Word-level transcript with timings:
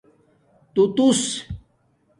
تُݸتوس 0.73 1.21